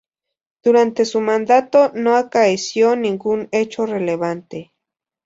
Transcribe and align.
Durante 0.63 1.05
su 1.05 1.21
mandato 1.21 1.91
no 1.93 2.15
acaeció 2.15 2.95
ningún 2.95 3.47
hecho 3.51 3.85
relevante. 3.85 4.73